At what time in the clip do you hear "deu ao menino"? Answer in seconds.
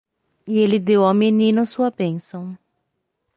0.79-1.63